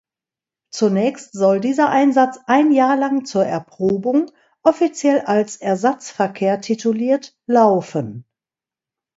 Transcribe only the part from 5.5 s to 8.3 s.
Ersatzverkehr tituliert, laufen.